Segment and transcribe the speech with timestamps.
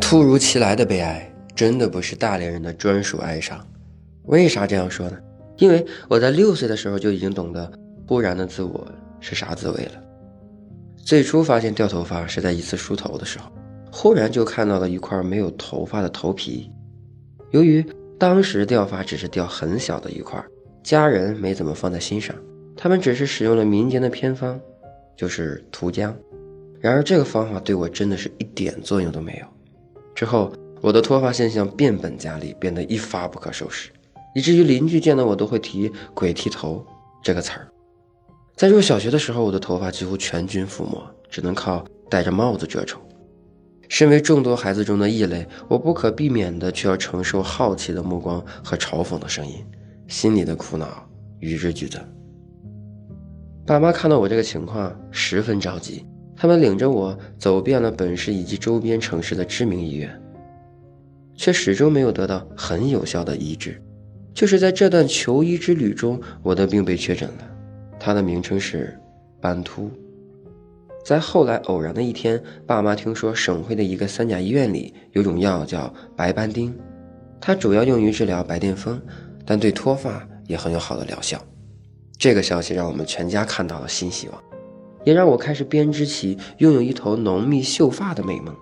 [0.00, 3.58] 突如其来的悲哀，真的不是大连人的专属哀伤。
[4.24, 5.18] 为啥这样说呢？
[5.56, 7.70] 因为我在六岁的时候就已经懂得
[8.06, 8.86] 忽然的自我
[9.20, 9.92] 是啥滋味了。
[10.96, 13.50] 最初发现掉头发是在一次梳头的时候，
[13.90, 16.70] 忽然就看到了一块没有头发的头皮。
[17.50, 17.84] 由于
[18.18, 20.42] 当时掉发只是掉很小的一块，
[20.82, 22.36] 家人没怎么放在心上，
[22.76, 24.60] 他们只是使用了民间的偏方，
[25.16, 26.12] 就是涂浆。
[26.80, 29.46] 然而这个方法对我真的是一点作用都没有。
[30.14, 33.90] 之后我的脱发现象变本加厉，变得一发不可收拾。
[34.34, 36.84] 以至于邻居见到我都会提“鬼剃头”
[37.22, 37.66] 这个词儿。
[38.54, 43.00] 在入小学的时候，我的头发几乎全军覆没，只能靠戴着帽子遮丑。
[43.88, 49.64] 身为众多孩子中的异类，我不可避免的却要承受好奇的目光和嘲讽的声音，
[50.06, 51.08] 心里的苦恼
[51.40, 52.00] 与日俱增。
[53.66, 56.04] 爸妈看到我这个情况，十分着急，
[56.40, 60.08] 他们领着我走遍了本市以及周边城市的知名医院，
[61.34, 63.82] 却始终没有得到很有效的医治。
[64.32, 67.50] 就是在这段求医之旅中，我的病被确诊了，
[67.98, 68.96] 它的名称是
[69.40, 69.90] 斑秃。
[71.04, 76.72] 在后来偶然的一天，爸妈听说省会的一个三甲医院里有种药叫白斑丁，
[77.40, 79.00] 它主要用于治疗白癜风，
[79.44, 81.42] 但对脱发也很有好的疗效。
[82.16, 84.40] 这个消息让我们全家看到了新希望，
[85.08, 88.54] 也让我开始编织起拥有一头浓密秀发的美梦。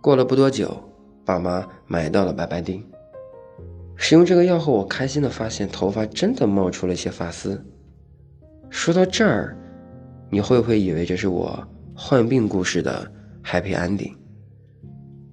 [0.00, 0.80] 过了不多久，
[1.24, 2.80] 爸妈买到了白斑丁。
[3.96, 7.60] 使用这个药后，我开心的发现头发真的冒出了一些发丝。
[8.70, 9.56] 说到这儿，
[10.30, 11.60] 你会不会以为这是我
[11.92, 13.10] 患病故事的
[13.44, 14.14] happy ending？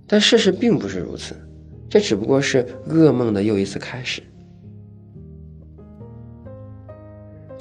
[0.07, 1.35] 但事实并不是如此，
[1.87, 4.23] 这只不过是噩梦的又一次开始。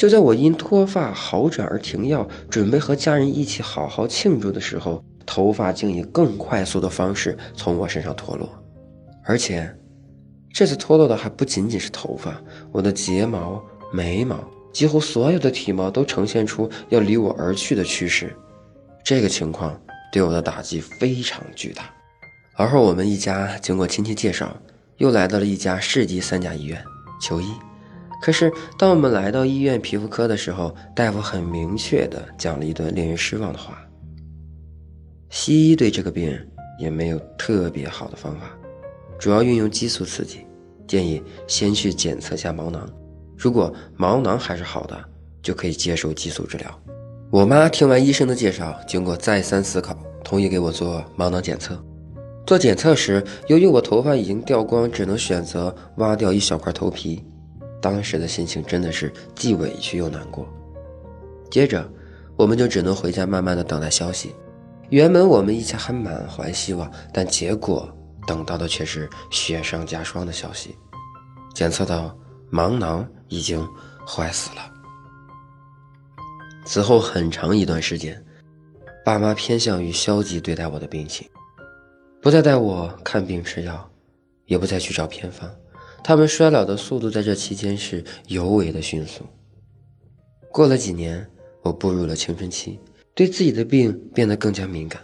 [0.02, 8.50] 就在我因脱发好转而停药，准备和家人一起好好庆祝的时候，头发竟以更快速的方式从我身上脱落，
[9.22, 9.72] 而且。
[10.52, 12.36] 这次脱落的还不仅仅是头发，
[12.72, 13.62] 我的睫毛、
[13.92, 14.40] 眉毛，
[14.72, 18.34] 几乎所有的体毛都呈现出要离我而去的趋势。
[19.04, 19.80] 这个情况
[20.12, 21.88] 对我的打击非常巨大。
[22.56, 24.52] 而后，我们一家经过亲戚介绍，
[24.96, 26.84] 又来到了一家市级三甲医院
[27.20, 27.46] 求医。
[28.22, 33.84] 可是，当我们来到医院皮肤科的时候，大夫很明确地讲了一段令人失望的话：
[35.28, 36.32] 西医对这个病
[36.78, 38.42] 也没有特别好的方法。
[39.18, 40.46] 主要运用激素刺激，
[40.86, 42.88] 建议先去检测下毛囊，
[43.36, 44.96] 如果毛囊还是好的，
[45.42, 46.80] 就可以接受激素治疗。
[47.28, 51.76] 我妈听完医生的介绍，经过再三思考，同意给我做毛囊检测。
[52.46, 57.24] 做检测时，由于我头发已经掉光，只能选择挖掉一小块头皮，
[57.82, 60.48] 当时的心情真的是既委屈又难过。
[61.50, 61.86] 接着，
[62.36, 64.34] 我们就只能回家慢慢的等待消息。
[64.88, 67.94] 原本我们一家还满怀希望，但结果。
[68.24, 70.76] 等到的却是雪上加霜的消息，
[71.52, 72.16] 检测到
[72.52, 73.68] 盲囊已经
[74.06, 74.62] 坏死了。
[76.64, 78.24] 此后很长一段时间，
[79.04, 81.28] 爸妈偏向于消极对待我的病情，
[82.20, 83.90] 不再带我看病吃药，
[84.46, 85.50] 也不再去找偏方。
[86.04, 89.24] 他们衰老的速度在这期间是尤为的迅速。
[90.50, 91.26] 过了几年，
[91.62, 92.78] 我步入了青春期，
[93.14, 95.00] 对自己的病变得更加敏感。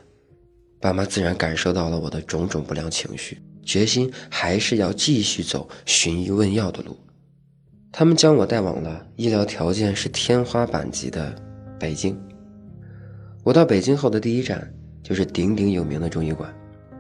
[0.80, 6.96] 爸妈自然感受到了我的种种不良情绪，决心还是要继续走寻医问药的路。
[7.90, 11.34] 他们将我带往了医疗条件是天花板级的
[11.80, 12.16] 北京。
[13.42, 14.72] 我到北京后的第一站
[15.02, 16.54] 就是鼎鼎有名的中医馆，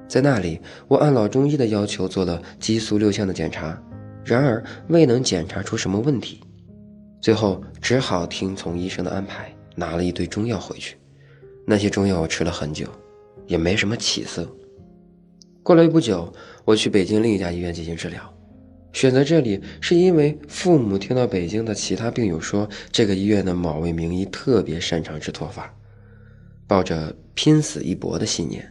[0.08, 3.80] 在那里，我按老中医的要求做了激素六项的检查，
[4.24, 6.40] 然而未能检查出什么问题，
[7.20, 10.96] 最后只好听从医生的安排，拿了一堆中药回去。
[11.66, 12.88] 那些中药我吃了很久。
[13.48, 14.46] 也没什么起色。
[15.62, 16.30] 过了不久，
[16.66, 18.22] 我去北京另一家医院进行治疗。
[18.92, 25.74] 选择这里是因为父母听到北京的其他病友说，这个医院的某位名医特别擅长治脱发。
[26.66, 28.70] 抱着拼死一搏的信念，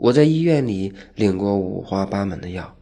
[0.00, 2.74] 我在医院里领过五花八门的药，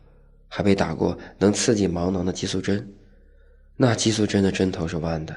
[0.47, 2.88] 还被打过能刺激毛囊的激素针。
[3.76, 5.35] 那激素针的针头是弯的，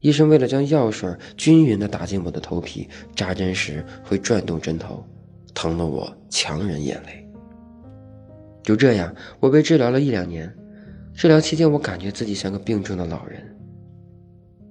[0.00, 2.86] 医生为了将药水均匀地打进我的头皮，
[3.16, 5.02] 扎针时会转动针头。
[5.54, 7.26] 疼得我强忍眼泪。
[8.62, 10.52] 就这样，我被治疗了一两年。
[11.14, 13.56] 治疗期间，我感觉自己像个病重的老人，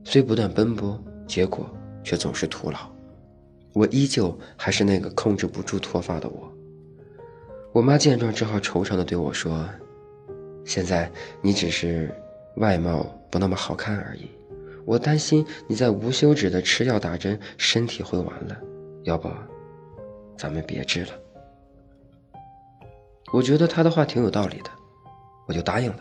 [0.04, 1.68] 虽不断奔波，结果
[2.04, 2.93] 却总是徒劳。
[3.74, 6.52] 我依旧还是那个控制不住脱发的我。
[7.72, 9.68] 我妈见状，只好惆怅地对我说
[10.64, 11.12] ：“现在
[11.42, 12.14] 你只是
[12.58, 14.30] 外貌不那么好看而已，
[14.86, 18.58] 我担心你在无休止的吃药打针，身体会完了。
[19.04, 19.30] 要不……”
[20.38, 21.10] 咱们别治了。
[23.32, 24.70] 我觉得他的话挺有道理的，
[25.48, 26.00] 我就答应了。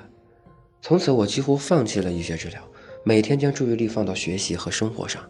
[0.81, 2.61] 从此，我几乎放弃了医学治疗，
[3.05, 5.23] 每天将注意力放到学习和生活上，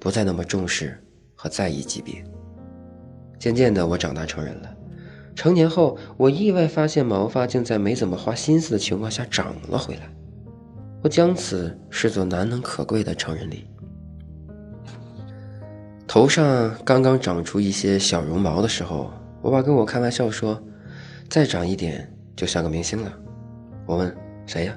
[0.00, 1.00] 不再那么重视
[1.40, 2.24] 和在意级别。
[3.38, 4.74] 渐渐的，我长大成人了。
[5.36, 10.10] 成年后，我意外发现毛发竟在没怎么花心思的情况下长了回来。
[11.00, 13.68] 我将此视作难能可贵的成人礼。
[16.08, 20.60] 头上刚刚长出一些小绒毛的时候，我爸跟我开玩笑说
[21.30, 23.12] ：“再长一点就像个明星了。”
[23.86, 24.12] 我问
[24.44, 24.76] ：“谁呀？”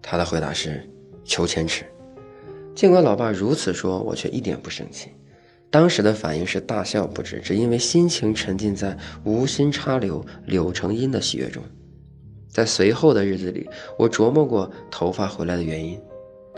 [0.00, 0.88] 他的回答是
[1.24, 1.84] ：“裘千尺。”
[2.72, 5.10] 尽管老爸如此说，我却一点不生气。
[5.72, 11.62] 当时的反应是大笑不止，只因为心情沉浸在“无心插柳柳成荫”的喜悦中。
[12.50, 13.66] 在随后的日子里，
[13.98, 15.98] 我琢磨过头发回来的原因。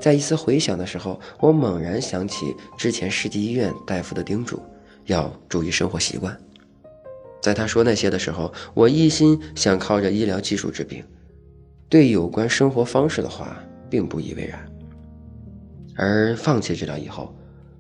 [0.01, 4.61] 在一丝回想的时候，我猛然想起之前市级医院大夫的叮嘱，
[5.07, 6.37] 要注意生活习惯。
[7.41, 11.05] 在他说那些的时候，我一心想靠着医疗技术治病，
[11.89, 13.57] 对有关生活方式的话
[13.89, 14.69] 并不以为然。
[15.95, 17.33] 而放弃治疗以后，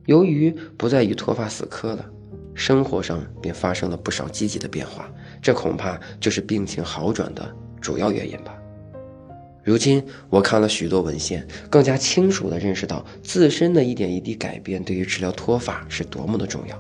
[0.07, 2.05] 由于不再与脱发死磕了，
[2.55, 5.11] 生活上便发生了不少积极的变化，
[5.41, 8.57] 这恐怕就是病情好转的主要原因吧。
[9.63, 16.79] 如今我看了许多文献，更加清楚地认识到自身的一点一滴改变对于治疗脱发是多么的重要。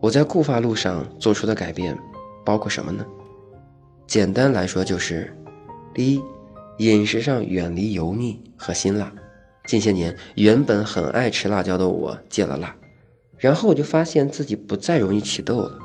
[0.00, 1.96] 我在固发路上做出的改变
[2.44, 3.06] 包括什么呢？
[4.06, 5.34] 简单来说就是：
[5.94, 6.22] 第一，
[6.78, 9.10] 饮食上远离油腻和辛辣。
[9.72, 12.76] 近些年，原本很爱吃辣椒的我戒了辣，
[13.38, 15.78] 然后我就发现自己不再容易起痘了，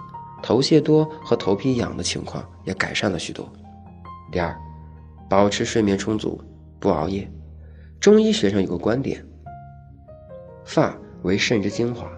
[0.43, 3.49] 头屑多和头皮痒的情况也改善了许多。
[4.29, 4.53] 第二，
[5.29, 6.41] 保持睡眠充足，
[6.81, 7.31] 不熬夜。
[7.97, 9.25] 中医学上有个观点：
[10.65, 12.11] 发为肾之精华，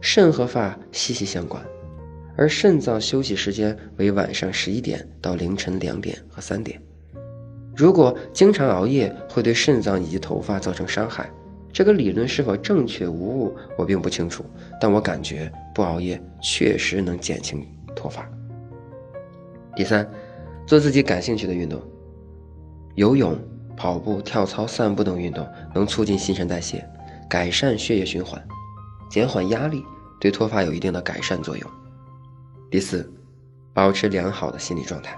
[0.00, 1.60] 肾和发息息相关，
[2.36, 6.80] 而肾脏休息时间为晚上十一点到凌晨两点和三点。
[7.76, 11.30] 如果经常熬夜会对肾脏以及头发造成伤害，
[11.70, 14.42] 这个理论是否正确无误，我并不清楚。
[14.80, 17.62] 但我感觉不熬夜确实能减轻
[17.94, 18.26] 脱发。
[19.74, 20.10] 第三，
[20.66, 21.78] 做自己感兴趣的运动，
[22.94, 23.38] 游泳、
[23.76, 26.82] 跑步、跳操、散步等运动能促进新陈代谢，
[27.28, 28.42] 改善血液循环，
[29.10, 29.84] 减缓压力，
[30.18, 31.70] 对脱发有一定的改善作用。
[32.70, 33.12] 第四，
[33.74, 35.14] 保持良好的心理状态。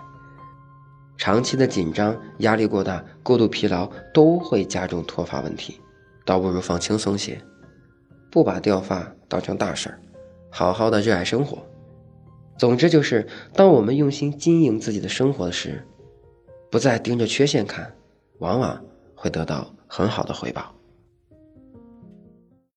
[1.19, 5.81] 长期的紧张、压力过大、过度疲劳都会加重脱发问题，
[6.25, 7.39] 倒不如放轻松些，
[8.31, 10.01] 不把掉发当成大事儿，
[10.49, 11.59] 好好的热爱生活。
[12.57, 15.85] 总之就是，当我们用心经营自己的生活时，
[16.71, 17.93] 不再盯着缺陷看，
[18.39, 18.81] 往往
[19.17, 20.73] 会得到很好的回报。